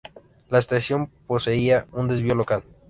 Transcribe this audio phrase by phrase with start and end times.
[0.49, 2.63] La estación poseía un desvío local.